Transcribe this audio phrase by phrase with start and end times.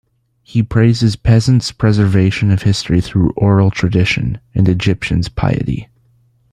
[0.41, 5.89] He praises peasants' preservation of history through oral tradition, and Egyptians' piety.